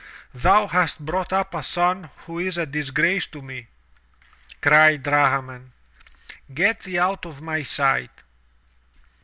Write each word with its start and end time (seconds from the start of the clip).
"Thou 0.33 0.65
hast 0.65 1.05
brought 1.05 1.31
up 1.31 1.53
a 1.53 1.61
son 1.61 2.09
who 2.25 2.39
is 2.39 2.57
a 2.57 2.65
disgrace 2.65 3.27
to 3.27 3.39
me," 3.39 3.67
cried 4.59 5.03
Drahman. 5.03 5.73
"Get 6.51 6.79
thee 6.79 6.97
out 6.97 7.23
of 7.23 7.39
my 7.39 7.61
sight!" 7.61 8.23